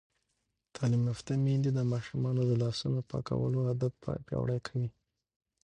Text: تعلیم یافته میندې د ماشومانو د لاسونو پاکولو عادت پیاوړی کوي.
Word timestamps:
تعلیم 0.75 1.03
یافته 1.11 1.31
میندې 1.45 1.69
د 1.73 1.79
ماشومانو 1.91 2.41
د 2.45 2.51
لاسونو 2.63 2.99
پاکولو 3.11 3.59
عادت 3.69 3.93
پیاوړی 4.27 4.59
کوي. 4.67 4.89